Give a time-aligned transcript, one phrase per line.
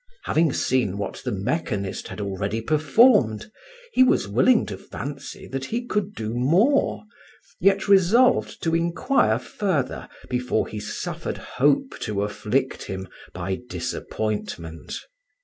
[0.23, 3.51] Having seen what the mechanist had already performed,
[3.93, 7.03] he was willing to fancy that he could do more,
[7.59, 15.01] yet resolved to inquire further before he suffered hope to afflict him by disappointment.